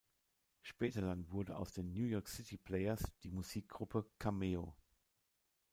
[0.63, 4.75] Später dann wurde aus den New York City Players die Musikgruppe Cameo.